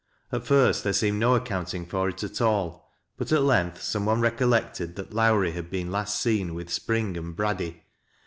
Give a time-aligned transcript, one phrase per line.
[0.31, 4.19] At first tliere aeemed no accounting for it at all, but at length some one
[4.19, 7.81] recollected that Lowrie had been last seen with Spring and Briiddy.